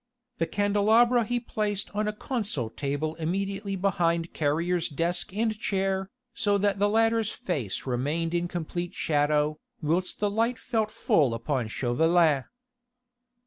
The 0.39 0.47
candelabra 0.47 1.23
he 1.25 1.39
placed 1.39 1.95
on 1.95 2.07
a 2.07 2.11
console 2.11 2.71
table 2.71 3.13
immediately 3.17 3.75
behind 3.75 4.33
Carrier's 4.33 4.89
desk 4.89 5.31
and 5.31 5.55
chair, 5.55 6.09
so 6.33 6.57
that 6.57 6.79
the 6.79 6.89
latter's 6.89 7.29
face 7.29 7.85
remained 7.85 8.33
in 8.33 8.47
complete 8.47 8.95
shadow, 8.95 9.59
whilst 9.79 10.19
the 10.19 10.31
light 10.31 10.57
fell 10.57 10.87
full 10.87 11.35
upon 11.35 11.67
Chauvelin. 11.67 12.45